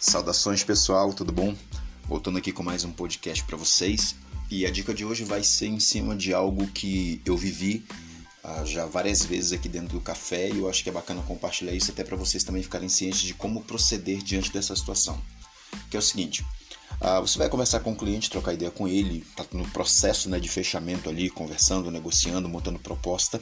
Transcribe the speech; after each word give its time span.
Saudações 0.00 0.64
pessoal, 0.64 1.12
tudo 1.12 1.30
bom? 1.30 1.54
Voltando 2.08 2.38
aqui 2.38 2.52
com 2.52 2.62
mais 2.62 2.84
um 2.84 2.90
podcast 2.90 3.44
para 3.44 3.58
vocês. 3.58 4.16
E 4.50 4.64
a 4.64 4.70
dica 4.70 4.94
de 4.94 5.04
hoje 5.04 5.24
vai 5.24 5.44
ser 5.44 5.66
em 5.66 5.78
cima 5.78 6.16
de 6.16 6.32
algo 6.32 6.66
que 6.68 7.20
eu 7.22 7.36
vivi 7.36 7.84
uh, 8.42 8.64
já 8.64 8.86
várias 8.86 9.22
vezes 9.26 9.52
aqui 9.52 9.68
dentro 9.68 9.98
do 9.98 10.00
café 10.00 10.48
e 10.48 10.56
eu 10.56 10.70
acho 10.70 10.82
que 10.82 10.88
é 10.88 10.92
bacana 10.92 11.20
compartilhar 11.28 11.74
isso 11.74 11.90
até 11.90 12.02
para 12.02 12.16
vocês 12.16 12.42
também 12.42 12.62
ficarem 12.62 12.88
cientes 12.88 13.20
de 13.20 13.34
como 13.34 13.62
proceder 13.62 14.22
diante 14.22 14.50
dessa 14.50 14.74
situação. 14.74 15.20
Que 15.90 15.98
é 15.98 16.00
o 16.00 16.02
seguinte: 16.02 16.42
uh, 17.02 17.20
você 17.20 17.36
vai 17.36 17.50
conversar 17.50 17.80
com 17.80 17.92
o 17.92 17.96
cliente, 17.96 18.30
trocar 18.30 18.54
ideia 18.54 18.70
com 18.70 18.88
ele, 18.88 19.22
tá 19.36 19.44
no 19.52 19.68
processo 19.68 20.30
né, 20.30 20.40
de 20.40 20.48
fechamento 20.48 21.10
ali, 21.10 21.28
conversando, 21.28 21.90
negociando, 21.90 22.48
montando 22.48 22.78
proposta. 22.78 23.38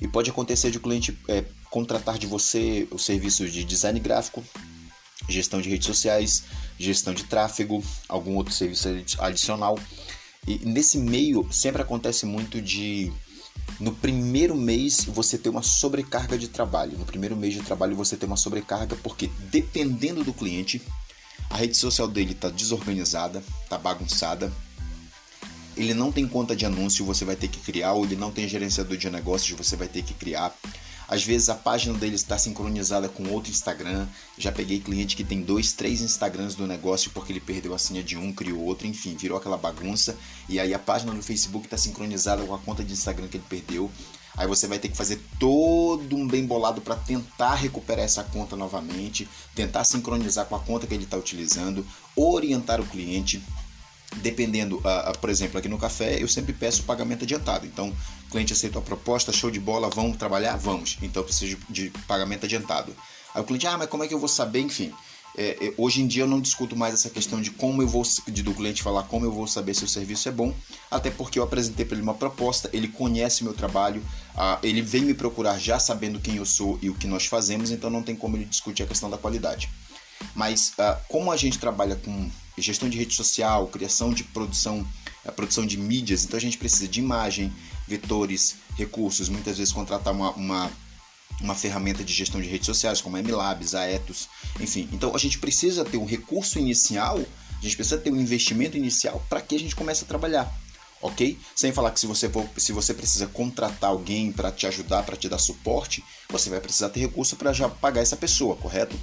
E 0.00 0.08
pode 0.08 0.28
acontecer 0.28 0.72
de 0.72 0.78
o 0.78 0.80
cliente 0.80 1.16
é, 1.28 1.44
contratar 1.70 2.18
de 2.18 2.26
você 2.26 2.88
o 2.90 2.98
serviço 2.98 3.48
de 3.48 3.64
design 3.64 3.98
gráfico, 4.00 4.44
gestão 5.28 5.60
de 5.60 5.68
redes 5.68 5.86
sociais, 5.86 6.44
gestão 6.78 7.12
de 7.12 7.24
tráfego, 7.24 7.84
algum 8.08 8.34
outro 8.36 8.52
serviço 8.52 8.88
adicional. 9.18 9.78
E 10.46 10.58
nesse 10.64 10.98
meio 10.98 11.46
sempre 11.52 11.82
acontece 11.82 12.24
muito 12.24 12.60
de 12.62 13.12
no 13.78 13.92
primeiro 13.92 14.56
mês 14.56 15.04
você 15.04 15.36
ter 15.36 15.50
uma 15.50 15.62
sobrecarga 15.62 16.38
de 16.38 16.48
trabalho. 16.48 16.98
No 16.98 17.04
primeiro 17.04 17.36
mês 17.36 17.54
de 17.54 17.60
trabalho 17.60 17.94
você 17.94 18.16
ter 18.16 18.26
uma 18.26 18.36
sobrecarga 18.36 18.96
porque 18.96 19.30
dependendo 19.50 20.24
do 20.24 20.32
cliente, 20.32 20.80
a 21.50 21.56
rede 21.56 21.76
social 21.76 22.08
dele 22.08 22.32
está 22.32 22.48
desorganizada, 22.48 23.42
está 23.62 23.78
bagunçada. 23.78 24.52
Ele 25.76 25.94
não 25.94 26.10
tem 26.10 26.26
conta 26.26 26.56
de 26.56 26.66
anúncio, 26.66 27.04
você 27.04 27.24
vai 27.24 27.36
ter 27.36 27.46
que 27.46 27.60
criar, 27.60 27.92
ou 27.92 28.04
ele 28.04 28.16
não 28.16 28.32
tem 28.32 28.48
gerenciador 28.48 28.96
de 28.96 29.08
negócios, 29.08 29.56
você 29.56 29.76
vai 29.76 29.86
ter 29.86 30.02
que 30.02 30.12
criar. 30.12 30.52
Às 31.08 31.24
vezes 31.24 31.48
a 31.48 31.54
página 31.54 31.96
dele 31.98 32.16
está 32.16 32.36
sincronizada 32.36 33.08
com 33.08 33.26
outro 33.30 33.50
Instagram. 33.50 34.06
Já 34.36 34.52
peguei 34.52 34.78
cliente 34.78 35.16
que 35.16 35.24
tem 35.24 35.40
dois, 35.40 35.72
três 35.72 36.02
Instagrams 36.02 36.54
do 36.54 36.66
negócio 36.66 37.10
porque 37.12 37.32
ele 37.32 37.40
perdeu 37.40 37.74
a 37.74 37.78
senha 37.78 38.02
de 38.02 38.16
um, 38.16 38.30
criou 38.30 38.60
outro, 38.60 38.86
enfim, 38.86 39.16
virou 39.16 39.38
aquela 39.38 39.56
bagunça. 39.56 40.14
E 40.50 40.60
aí 40.60 40.74
a 40.74 40.78
página 40.78 41.14
do 41.14 41.22
Facebook 41.22 41.66
está 41.66 41.78
sincronizada 41.78 42.44
com 42.44 42.54
a 42.54 42.58
conta 42.58 42.84
de 42.84 42.92
Instagram 42.92 43.26
que 43.26 43.38
ele 43.38 43.44
perdeu. 43.48 43.90
Aí 44.36 44.46
você 44.46 44.66
vai 44.68 44.78
ter 44.78 44.88
que 44.88 44.96
fazer 44.96 45.18
todo 45.40 46.14
um 46.14 46.28
bem 46.28 46.46
bolado 46.46 46.80
para 46.80 46.94
tentar 46.94 47.54
recuperar 47.54 48.04
essa 48.04 48.22
conta 48.22 48.54
novamente, 48.54 49.26
tentar 49.54 49.84
sincronizar 49.84 50.44
com 50.46 50.54
a 50.54 50.60
conta 50.60 50.86
que 50.86 50.94
ele 50.94 51.04
está 51.04 51.16
utilizando, 51.16 51.84
orientar 52.14 52.80
o 52.80 52.86
cliente 52.86 53.42
dependendo, 54.16 54.76
uh, 54.78 55.10
uh, 55.10 55.18
por 55.18 55.30
exemplo, 55.30 55.58
aqui 55.58 55.68
no 55.68 55.78
café 55.78 56.20
eu 56.20 56.28
sempre 56.28 56.52
peço 56.52 56.82
pagamento 56.82 57.24
adiantado. 57.24 57.66
Então, 57.66 57.94
o 58.26 58.30
cliente 58.30 58.52
aceitou 58.52 58.80
a 58.80 58.84
proposta, 58.84 59.32
show 59.32 59.50
de 59.50 59.60
bola, 59.60 59.88
vamos 59.88 60.16
trabalhar? 60.16 60.56
Vamos. 60.56 60.98
Então, 61.02 61.22
eu 61.22 61.24
preciso 61.24 61.58
de, 61.68 61.90
pagamento 62.06 62.44
adiantado. 62.44 62.94
Aí 63.34 63.40
o 63.40 63.44
cliente, 63.44 63.66
ah, 63.66 63.76
mas 63.76 63.88
como 63.88 64.02
é 64.02 64.08
que 64.08 64.14
eu 64.14 64.18
vou 64.18 64.28
saber? 64.28 64.60
Enfim, 64.60 64.92
é, 65.36 65.66
é, 65.66 65.74
hoje 65.76 66.02
em 66.02 66.06
dia 66.06 66.22
eu 66.22 66.26
não 66.26 66.40
discuto 66.40 66.74
mais 66.74 66.94
essa 66.94 67.10
questão 67.10 67.40
de 67.40 67.50
como 67.50 67.82
eu 67.82 67.86
vou, 67.86 68.02
de, 68.26 68.42
do 68.42 68.54
cliente 68.54 68.82
falar 68.82 69.04
como 69.04 69.24
eu 69.24 69.30
vou 69.30 69.46
saber 69.46 69.74
se 69.74 69.84
o 69.84 69.88
serviço 69.88 70.28
é 70.28 70.32
bom, 70.32 70.54
até 70.90 71.10
porque 71.10 71.38
eu 71.38 71.42
apresentei 71.42 71.84
para 71.84 71.94
ele 71.94 72.02
uma 72.02 72.14
proposta, 72.14 72.68
ele 72.72 72.88
conhece 72.88 73.44
meu 73.44 73.52
trabalho, 73.52 74.02
ele 74.62 74.82
vem 74.82 75.02
me 75.02 75.14
procurar 75.14 75.58
já 75.58 75.78
sabendo 75.78 76.18
quem 76.18 76.36
eu 76.36 76.46
sou 76.46 76.78
e 76.82 76.90
o 76.90 76.94
que 76.94 77.06
nós 77.06 77.26
fazemos, 77.26 77.70
então 77.70 77.88
não 77.88 78.02
tem 78.02 78.16
como 78.16 78.36
ele 78.36 78.46
discutir 78.46 78.82
a 78.82 78.86
questão 78.86 79.08
da 79.08 79.18
qualidade. 79.18 79.68
Mas 80.34 80.70
uh, 80.70 80.96
como 81.08 81.30
a 81.30 81.36
gente 81.36 81.58
trabalha 81.58 81.96
com 81.96 82.30
gestão 82.62 82.88
de 82.88 82.98
rede 82.98 83.14
social, 83.14 83.66
criação 83.68 84.12
de 84.12 84.24
produção, 84.24 84.86
a 85.24 85.32
produção 85.32 85.66
de 85.66 85.76
mídias, 85.76 86.24
então 86.24 86.36
a 86.36 86.40
gente 86.40 86.58
precisa 86.58 86.88
de 86.88 87.00
imagem, 87.00 87.52
vetores, 87.86 88.56
recursos, 88.76 89.28
muitas 89.28 89.58
vezes 89.58 89.72
contratar 89.72 90.12
uma, 90.12 90.30
uma, 90.32 90.70
uma 91.40 91.54
ferramenta 91.54 92.04
de 92.04 92.12
gestão 92.12 92.40
de 92.40 92.48
redes 92.48 92.66
sociais 92.66 93.00
como 93.00 93.16
a 93.16 93.22
MLabs, 93.22 93.74
a 93.74 93.88
Ethos, 93.88 94.28
enfim. 94.60 94.88
Então 94.92 95.14
a 95.14 95.18
gente 95.18 95.38
precisa 95.38 95.84
ter 95.84 95.96
um 95.96 96.04
recurso 96.04 96.58
inicial, 96.58 97.18
a 97.18 97.62
gente 97.62 97.76
precisa 97.76 97.98
ter 97.98 98.12
um 98.12 98.20
investimento 98.20 98.76
inicial 98.76 99.24
para 99.28 99.40
que 99.40 99.54
a 99.54 99.58
gente 99.58 99.74
comece 99.74 100.04
a 100.04 100.06
trabalhar. 100.06 100.52
Ok? 101.00 101.38
Sem 101.54 101.70
falar 101.72 101.92
que 101.92 102.00
se 102.00 102.08
você, 102.08 102.28
for, 102.28 102.48
se 102.56 102.72
você 102.72 102.92
precisa 102.92 103.28
contratar 103.28 103.90
alguém 103.90 104.32
para 104.32 104.50
te 104.50 104.66
ajudar, 104.66 105.04
para 105.04 105.16
te 105.16 105.28
dar 105.28 105.38
suporte, 105.38 106.02
você 106.28 106.50
vai 106.50 106.60
precisar 106.60 106.88
ter 106.88 106.98
recurso 106.98 107.36
para 107.36 107.52
já 107.52 107.68
pagar 107.68 108.00
essa 108.00 108.16
pessoa, 108.16 108.56
correto? 108.56 108.98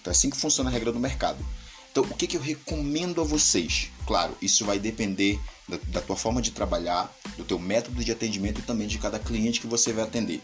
Então 0.00 0.12
é 0.12 0.14
assim 0.14 0.30
que 0.30 0.36
funciona 0.36 0.70
a 0.70 0.72
regra 0.72 0.92
do 0.92 1.00
mercado. 1.00 1.44
Então, 1.90 2.04
o 2.04 2.14
que, 2.14 2.26
que 2.26 2.36
eu 2.36 2.40
recomendo 2.40 3.20
a 3.20 3.24
vocês? 3.24 3.90
Claro, 4.06 4.36
isso 4.40 4.64
vai 4.64 4.78
depender 4.78 5.40
da, 5.68 5.78
da 5.88 6.00
tua 6.00 6.16
forma 6.16 6.40
de 6.40 6.52
trabalhar, 6.52 7.12
do 7.36 7.44
teu 7.44 7.58
método 7.58 8.04
de 8.04 8.12
atendimento 8.12 8.60
e 8.60 8.62
também 8.62 8.86
de 8.86 8.98
cada 8.98 9.18
cliente 9.18 9.60
que 9.60 9.66
você 9.66 9.92
vai 9.92 10.04
atender. 10.04 10.40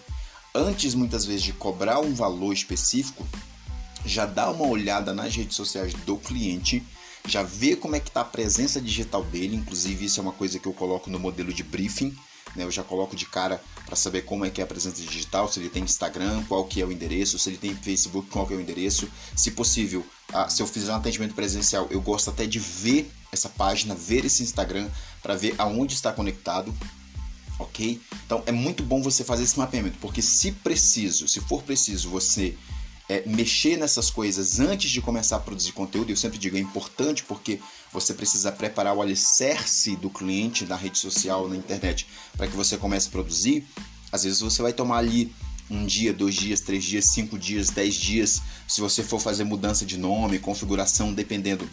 Antes, 0.54 0.94
muitas 0.94 1.24
vezes, 1.24 1.42
de 1.42 1.52
cobrar 1.52 2.00
um 2.00 2.14
valor 2.14 2.52
específico, 2.52 3.26
já 4.04 4.26
dá 4.26 4.50
uma 4.50 4.66
olhada 4.66 5.12
nas 5.12 5.34
redes 5.34 5.56
sociais 5.56 5.92
do 5.94 6.16
cliente, 6.16 6.82
já 7.26 7.42
vê 7.42 7.76
como 7.76 7.96
é 7.96 8.00
que 8.00 8.08
está 8.08 8.20
a 8.20 8.24
presença 8.24 8.80
digital 8.80 9.22
dele, 9.24 9.56
inclusive 9.56 10.04
isso 10.04 10.20
é 10.20 10.22
uma 10.22 10.32
coisa 10.32 10.58
que 10.58 10.66
eu 10.66 10.72
coloco 10.72 11.10
no 11.10 11.18
modelo 11.18 11.52
de 11.52 11.62
briefing, 11.62 12.16
né? 12.54 12.64
Eu 12.64 12.70
já 12.70 12.82
coloco 12.82 13.16
de 13.16 13.26
cara 13.26 13.60
para 13.84 13.96
saber 13.96 14.22
como 14.22 14.44
é 14.44 14.50
que 14.50 14.60
é 14.60 14.64
a 14.64 14.66
presença 14.66 15.02
digital, 15.02 15.50
se 15.50 15.58
ele 15.58 15.68
tem 15.68 15.82
Instagram, 15.82 16.42
qual 16.44 16.64
que 16.64 16.80
é 16.80 16.86
o 16.86 16.92
endereço, 16.92 17.38
se 17.38 17.50
ele 17.50 17.58
tem 17.58 17.74
Facebook, 17.74 18.28
qual 18.30 18.46
que 18.46 18.54
é 18.54 18.56
o 18.56 18.60
endereço. 18.60 19.08
Se 19.36 19.50
possível, 19.50 20.06
ah, 20.32 20.48
se 20.48 20.62
eu 20.62 20.66
fizer 20.66 20.92
um 20.92 20.97
atendimento 20.97 21.34
presencial, 21.34 21.87
eu 21.91 22.00
gosto 22.00 22.31
até 22.31 22.47
de 22.47 22.59
ver 22.59 23.10
essa 23.32 23.48
página, 23.48 23.94
ver 23.94 24.25
esse 24.25 24.42
Instagram 24.42 24.88
para 25.22 25.37
ver 25.37 25.54
aonde 25.59 25.94
está 25.94 26.12
conectado, 26.12 26.75
ok? 27.59 28.00
Então 28.25 28.42
é 28.47 28.53
muito 28.53 28.82
bom 28.82 29.03
você 29.03 29.25
fazer 29.25 29.44
esse 29.44 29.59
mapeamento, 29.59 29.98
porque 30.00 30.22
se 30.22 30.53
preciso, 30.53 31.28
se 31.28 31.41
for 31.41 31.62
preciso, 31.62 32.10
você 32.10 32.56
é, 33.09 33.22
mexer 33.26 33.76
nessas 33.76 34.10
coisas 34.10 34.59
antes 34.59 34.91
de 34.91 35.00
começar 35.00 35.37
a 35.37 35.41
produzir 35.41 35.72
conteúdo, 35.72 36.10
eu 36.10 36.16
sempre 36.16 36.38
digo 36.38 36.56
é 36.56 36.60
importante 36.60 37.22
porque 37.22 37.60
você 37.93 38.12
precisa 38.12 38.50
preparar 38.50 38.94
o 38.94 39.03
alicerce 39.03 39.97
do 39.97 40.10
cliente 40.10 40.64
na 40.66 40.76
rede 40.76 40.98
social, 40.98 41.48
na 41.48 41.56
internet, 41.56 42.06
para 42.37 42.48
que 42.48 42.56
você 42.56 42.76
comece 42.76 43.08
a 43.08 43.10
produzir. 43.12 43.64
Às 44.10 44.25
vezes 44.25 44.41
você 44.41 44.60
vai 44.60 44.72
tomar 44.72 44.98
ali 44.98 45.32
um 45.71 45.84
dia, 45.84 46.12
dois 46.12 46.34
dias, 46.34 46.60
três 46.60 46.84
dias, 46.84 47.06
cinco 47.06 47.38
dias, 47.38 47.71
dez 47.71 47.94
dias. 47.94 48.43
Se 48.69 48.81
você 48.81 49.03
for 49.03 49.21
fazer 49.21 49.44
mudança 49.44 49.84
de 49.84 49.97
nome, 49.97 50.38
configuração, 50.38 51.12
dependendo, 51.12 51.69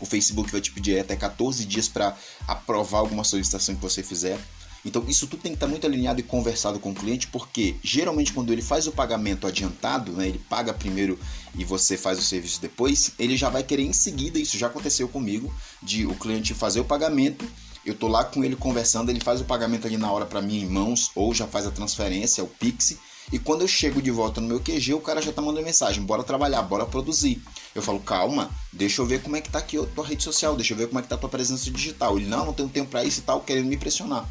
o 0.00 0.06
Facebook 0.06 0.50
vai 0.50 0.60
te 0.60 0.72
pedir 0.72 0.98
até 0.98 1.14
14 1.14 1.64
dias 1.64 1.88
para 1.88 2.16
aprovar 2.48 2.98
alguma 2.98 3.24
solicitação 3.24 3.74
que 3.74 3.82
você 3.82 4.02
fizer. 4.02 4.38
Então 4.84 5.04
isso 5.06 5.26
tudo 5.26 5.42
tem 5.42 5.52
que 5.52 5.56
estar 5.56 5.66
muito 5.66 5.86
alinhado 5.86 6.20
e 6.20 6.22
conversado 6.22 6.80
com 6.80 6.90
o 6.90 6.94
cliente, 6.94 7.26
porque 7.26 7.76
geralmente 7.82 8.32
quando 8.32 8.50
ele 8.50 8.62
faz 8.62 8.86
o 8.86 8.92
pagamento 8.92 9.46
adiantado, 9.46 10.12
né, 10.12 10.28
ele 10.28 10.38
paga 10.38 10.72
primeiro 10.72 11.18
e 11.54 11.64
você 11.64 11.98
faz 11.98 12.18
o 12.18 12.22
serviço 12.22 12.62
depois, 12.62 13.12
ele 13.18 13.36
já 13.36 13.50
vai 13.50 13.62
querer 13.62 13.82
em 13.82 13.92
seguida, 13.92 14.38
isso 14.38 14.56
já 14.56 14.68
aconteceu 14.68 15.06
comigo, 15.06 15.54
de 15.82 16.06
o 16.06 16.14
cliente 16.14 16.54
fazer 16.54 16.80
o 16.80 16.84
pagamento, 16.84 17.46
eu 17.84 17.94
tô 17.94 18.08
lá 18.08 18.24
com 18.24 18.42
ele 18.42 18.56
conversando, 18.56 19.10
ele 19.10 19.20
faz 19.20 19.40
o 19.40 19.44
pagamento 19.44 19.86
ali 19.86 19.98
na 19.98 20.10
hora 20.10 20.24
para 20.24 20.40
mim 20.40 20.62
em 20.62 20.66
mãos 20.66 21.10
ou 21.14 21.34
já 21.34 21.46
faz 21.46 21.66
a 21.66 21.70
transferência, 21.70 22.42
o 22.42 22.48
Pix, 22.48 22.96
e 23.32 23.38
quando 23.38 23.60
eu 23.62 23.68
chego 23.68 24.02
de 24.02 24.10
volta 24.10 24.40
no 24.40 24.48
meu 24.48 24.60
QG, 24.60 24.94
o 24.94 25.00
cara 25.00 25.22
já 25.22 25.32
tá 25.32 25.40
mandando 25.40 25.64
mensagem: 25.64 26.02
bora 26.02 26.24
trabalhar, 26.24 26.62
bora 26.62 26.84
produzir. 26.84 27.40
Eu 27.74 27.82
falo: 27.82 28.00
calma, 28.00 28.50
deixa 28.72 29.00
eu 29.00 29.06
ver 29.06 29.22
como 29.22 29.36
é 29.36 29.40
que 29.40 29.50
tá 29.50 29.60
aqui 29.60 29.78
a 29.78 29.84
tua 29.84 30.04
rede 30.04 30.22
social, 30.22 30.56
deixa 30.56 30.72
eu 30.72 30.78
ver 30.78 30.88
como 30.88 30.98
é 30.98 31.02
que 31.02 31.08
tá 31.08 31.14
a 31.14 31.18
tua 31.18 31.28
presença 31.28 31.70
digital. 31.70 32.18
Ele: 32.18 32.26
não, 32.26 32.46
não 32.46 32.52
tenho 32.52 32.68
tempo 32.68 32.90
para 32.90 33.04
isso 33.04 33.20
e 33.20 33.22
tal, 33.22 33.40
querendo 33.40 33.66
me 33.66 33.76
pressionar. 33.76 34.28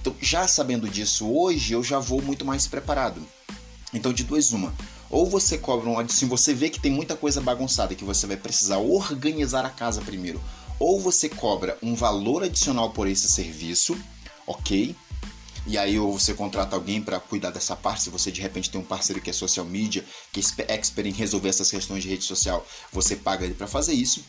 Então, 0.00 0.14
já 0.20 0.46
sabendo 0.46 0.88
disso 0.88 1.30
hoje, 1.32 1.72
eu 1.72 1.82
já 1.82 1.98
vou 1.98 2.20
muito 2.20 2.44
mais 2.44 2.66
preparado. 2.66 3.22
Então, 3.94 4.12
de 4.12 4.24
duas, 4.24 4.52
uma. 4.52 4.74
Ou 5.08 5.26
você 5.26 5.56
cobra 5.58 5.88
um 5.88 6.08
se 6.08 6.24
você 6.24 6.52
vê 6.54 6.70
que 6.70 6.80
tem 6.80 6.90
muita 6.90 7.14
coisa 7.14 7.40
bagunçada 7.40 7.94
que 7.94 8.04
você 8.04 8.26
vai 8.26 8.36
precisar 8.36 8.78
organizar 8.78 9.64
a 9.64 9.70
casa 9.70 10.00
primeiro, 10.00 10.42
ou 10.78 10.98
você 10.98 11.28
cobra 11.28 11.78
um 11.82 11.94
valor 11.94 12.42
adicional 12.42 12.90
por 12.90 13.06
esse 13.06 13.28
serviço, 13.28 13.96
ok? 14.46 14.96
E 15.66 15.78
aí 15.78 15.98
ou 15.98 16.18
você 16.18 16.34
contrata 16.34 16.74
alguém 16.74 17.00
para 17.00 17.20
cuidar 17.20 17.50
dessa 17.50 17.76
parte, 17.76 18.02
se 18.02 18.10
você 18.10 18.32
de 18.32 18.40
repente 18.40 18.70
tem 18.70 18.80
um 18.80 18.84
parceiro 18.84 19.20
que 19.20 19.30
é 19.30 19.32
social 19.32 19.64
media, 19.64 20.04
que 20.32 20.40
é 20.40 20.74
expert 20.74 21.06
em 21.06 21.12
resolver 21.12 21.48
essas 21.48 21.70
questões 21.70 22.02
de 22.02 22.08
rede 22.08 22.24
social, 22.24 22.66
você 22.92 23.14
paga 23.14 23.44
ele 23.44 23.54
para 23.54 23.66
fazer 23.66 23.92
isso. 23.92 24.24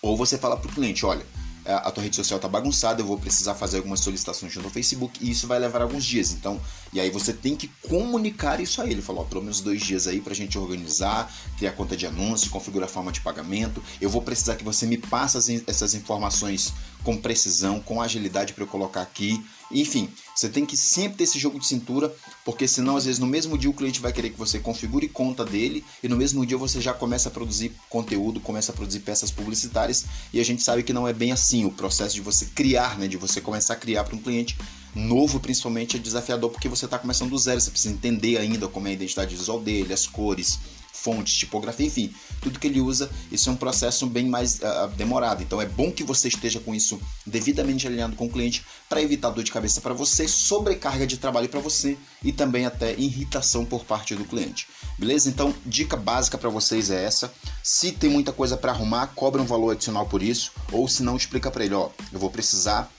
Ou 0.00 0.16
você 0.16 0.38
fala 0.38 0.56
para 0.56 0.70
o 0.70 0.74
cliente, 0.74 1.04
olha, 1.04 1.24
é, 1.64 1.72
a 1.72 1.90
tua 1.90 2.02
rede 2.02 2.14
social 2.14 2.38
tá 2.38 2.46
bagunçada, 2.46 3.00
eu 3.00 3.06
vou 3.06 3.18
precisar 3.18 3.54
fazer 3.54 3.78
algumas 3.78 4.00
solicitações 4.00 4.54
no 4.54 4.68
Facebook 4.68 5.18
e 5.22 5.30
isso 5.30 5.46
vai 5.46 5.58
levar 5.58 5.80
alguns 5.80 6.04
dias. 6.04 6.32
Então, 6.32 6.60
e 6.92 7.00
aí 7.00 7.08
você 7.08 7.32
tem 7.32 7.56
que 7.56 7.68
comunicar 7.88 8.60
isso 8.60 8.82
a 8.82 8.86
ele. 8.86 9.00
Falou, 9.00 9.24
pelo 9.24 9.40
menos 9.40 9.60
dois 9.60 9.80
dias 9.80 10.06
aí 10.06 10.20
pra 10.20 10.34
gente 10.34 10.58
organizar, 10.58 11.32
criar 11.56 11.72
conta 11.72 11.96
de 11.96 12.06
anúncio, 12.06 12.50
configurar 12.50 12.86
a 12.86 12.92
forma 12.92 13.10
de 13.10 13.22
pagamento. 13.22 13.82
Eu 13.98 14.10
vou 14.10 14.20
precisar 14.20 14.56
que 14.56 14.64
você 14.64 14.86
me 14.86 14.98
passe 14.98 15.62
essas 15.66 15.94
informações 15.94 16.74
com 17.04 17.16
precisão, 17.16 17.78
com 17.78 18.00
agilidade 18.00 18.54
para 18.54 18.64
eu 18.64 18.68
colocar 18.68 19.02
aqui. 19.02 19.44
Enfim, 19.70 20.08
você 20.34 20.48
tem 20.48 20.64
que 20.64 20.76
sempre 20.76 21.18
ter 21.18 21.24
esse 21.24 21.38
jogo 21.38 21.60
de 21.60 21.66
cintura, 21.66 22.14
porque 22.44 22.66
senão 22.66 22.96
às 22.96 23.04
vezes 23.04 23.18
no 23.18 23.26
mesmo 23.26 23.56
dia 23.56 23.70
o 23.70 23.74
cliente 23.74 24.00
vai 24.00 24.12
querer 24.12 24.30
que 24.30 24.38
você 24.38 24.58
configure 24.58 25.08
conta 25.08 25.44
dele 25.44 25.84
e 26.02 26.08
no 26.08 26.16
mesmo 26.16 26.44
dia 26.44 26.56
você 26.56 26.80
já 26.80 26.92
começa 26.92 27.28
a 27.28 27.32
produzir 27.32 27.72
conteúdo, 27.88 28.40
começa 28.40 28.72
a 28.72 28.74
produzir 28.74 29.00
peças 29.00 29.30
publicitárias 29.30 30.06
e 30.32 30.40
a 30.40 30.44
gente 30.44 30.62
sabe 30.62 30.82
que 30.82 30.92
não 30.92 31.06
é 31.06 31.12
bem 31.12 31.30
assim 31.30 31.64
o 31.64 31.70
processo 31.70 32.14
de 32.14 32.20
você 32.20 32.46
criar, 32.46 32.98
né, 32.98 33.06
de 33.06 33.16
você 33.16 33.40
começar 33.40 33.74
a 33.74 33.76
criar 33.76 34.04
para 34.04 34.16
um 34.16 34.20
cliente 34.20 34.56
novo 34.94 35.40
principalmente 35.40 35.96
é 35.96 36.00
desafiador 36.00 36.50
porque 36.50 36.68
você 36.68 36.84
está 36.84 36.98
começando 36.98 37.30
do 37.30 37.38
zero, 37.38 37.60
você 37.60 37.70
precisa 37.70 37.92
entender 37.92 38.38
ainda 38.38 38.68
como 38.68 38.86
é 38.86 38.90
a 38.90 38.94
identidade 38.94 39.34
visual 39.34 39.60
dele, 39.60 39.92
as 39.92 40.06
cores, 40.06 40.58
fontes, 41.04 41.34
tipografia, 41.34 41.86
enfim, 41.86 42.10
tudo 42.40 42.58
que 42.58 42.66
ele 42.66 42.80
usa, 42.80 43.10
isso 43.30 43.50
é 43.50 43.52
um 43.52 43.56
processo 43.56 44.06
bem 44.06 44.26
mais 44.26 44.60
uh, 44.60 44.88
demorado. 44.96 45.42
Então 45.42 45.60
é 45.60 45.66
bom 45.66 45.92
que 45.92 46.02
você 46.02 46.28
esteja 46.28 46.58
com 46.58 46.74
isso 46.74 46.98
devidamente 47.26 47.86
alinhado 47.86 48.16
com 48.16 48.24
o 48.24 48.30
cliente 48.30 48.64
para 48.88 49.02
evitar 49.02 49.28
dor 49.30 49.44
de 49.44 49.52
cabeça 49.52 49.82
para 49.82 49.92
você, 49.92 50.26
sobrecarga 50.26 51.06
de 51.06 51.18
trabalho 51.18 51.48
para 51.48 51.60
você 51.60 51.98
e 52.22 52.32
também 52.32 52.64
até 52.64 52.94
irritação 52.94 53.66
por 53.66 53.84
parte 53.84 54.14
do 54.14 54.24
cliente. 54.24 54.66
Beleza? 54.98 55.28
Então, 55.28 55.54
dica 55.66 55.96
básica 55.96 56.38
para 56.38 56.48
vocês 56.48 56.90
é 56.90 57.04
essa. 57.04 57.32
Se 57.62 57.92
tem 57.92 58.08
muita 58.08 58.32
coisa 58.32 58.56
para 58.56 58.72
arrumar, 58.72 59.08
cobre 59.08 59.42
um 59.42 59.46
valor 59.46 59.72
adicional 59.72 60.06
por 60.06 60.22
isso, 60.22 60.52
ou 60.72 60.88
se 60.88 61.02
não, 61.02 61.16
explica 61.16 61.50
para 61.50 61.64
ele, 61.64 61.74
ó, 61.74 61.90
eu 62.12 62.18
vou 62.18 62.30
precisar 62.30 62.90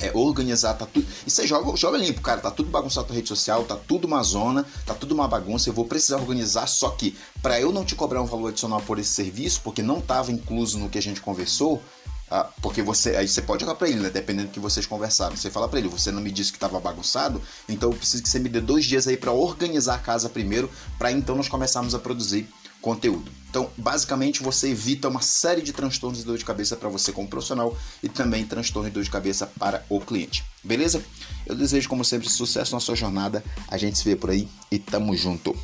é, 0.00 0.10
organizar, 0.14 0.74
tá 0.74 0.86
tudo. 0.86 1.06
E 1.26 1.30
você 1.30 1.46
joga, 1.46 1.76
joga 1.76 1.98
limpo, 1.98 2.20
cara. 2.20 2.40
Tá 2.40 2.50
tudo 2.50 2.70
bagunçado 2.70 3.08
na 3.08 3.14
rede 3.14 3.28
social, 3.28 3.64
tá 3.64 3.76
tudo 3.76 4.06
uma 4.06 4.22
zona, 4.22 4.64
tá 4.86 4.94
tudo 4.94 5.12
uma 5.12 5.28
bagunça. 5.28 5.68
Eu 5.68 5.74
vou 5.74 5.84
precisar 5.84 6.16
organizar, 6.16 6.66
só 6.66 6.90
que 6.90 7.16
para 7.42 7.60
eu 7.60 7.72
não 7.72 7.84
te 7.84 7.94
cobrar 7.94 8.22
um 8.22 8.26
valor 8.26 8.48
adicional 8.48 8.80
por 8.80 8.98
esse 8.98 9.10
serviço, 9.10 9.60
porque 9.62 9.82
não 9.82 9.98
estava 9.98 10.32
incluso 10.32 10.78
no 10.78 10.88
que 10.88 10.98
a 10.98 11.02
gente 11.02 11.20
conversou, 11.20 11.82
ah, 12.30 12.48
porque 12.62 12.80
você 12.80 13.16
aí 13.16 13.26
você 13.26 13.42
pode 13.42 13.62
jogar 13.62 13.74
para 13.74 13.88
ele, 13.88 13.98
né? 13.98 14.08
Dependendo 14.08 14.48
do 14.48 14.52
que 14.52 14.60
vocês 14.60 14.86
conversaram. 14.86 15.36
Você 15.36 15.50
fala 15.50 15.68
para 15.68 15.80
ele, 15.80 15.88
você 15.88 16.12
não 16.12 16.22
me 16.22 16.30
disse 16.30 16.52
que 16.52 16.56
estava 16.56 16.78
bagunçado, 16.78 17.42
então 17.68 17.90
eu 17.90 17.96
preciso 17.96 18.22
que 18.22 18.28
você 18.28 18.38
me 18.38 18.48
dê 18.48 18.60
dois 18.60 18.84
dias 18.84 19.08
aí 19.08 19.16
para 19.16 19.32
organizar 19.32 19.96
a 19.96 19.98
casa 19.98 20.28
primeiro, 20.28 20.70
para 20.96 21.10
então 21.10 21.34
nós 21.34 21.48
começarmos 21.48 21.94
a 21.94 21.98
produzir 21.98 22.48
conteúdo. 22.80 23.30
Então, 23.50 23.68
basicamente, 23.76 24.42
você 24.42 24.70
evita 24.70 25.08
uma 25.08 25.20
série 25.20 25.60
de 25.60 25.72
transtornos 25.72 26.20
de 26.20 26.24
dor 26.24 26.38
de 26.38 26.44
cabeça 26.44 26.76
para 26.76 26.88
você 26.88 27.10
como 27.10 27.28
profissional 27.28 27.76
e 28.00 28.08
também 28.08 28.46
transtorno 28.46 28.88
de 28.88 28.94
dor 28.94 29.02
de 29.02 29.10
cabeça 29.10 29.46
para 29.58 29.84
o 29.88 30.00
cliente. 30.00 30.44
Beleza? 30.62 31.02
Eu 31.44 31.56
desejo, 31.56 31.88
como 31.88 32.04
sempre, 32.04 32.28
sucesso 32.28 32.72
na 32.72 32.80
sua 32.80 32.94
jornada. 32.94 33.42
A 33.66 33.76
gente 33.76 33.98
se 33.98 34.04
vê 34.04 34.14
por 34.14 34.30
aí 34.30 34.48
e 34.70 34.78
tamo 34.78 35.16
junto. 35.16 35.56